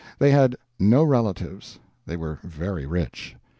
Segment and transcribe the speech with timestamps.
[0.17, 1.77] They had no relatives.
[2.07, 3.35] They were very rich.